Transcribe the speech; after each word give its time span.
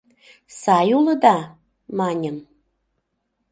—Сай 0.59 0.89
улыда?— 0.97 1.37
маньым. 1.97 2.37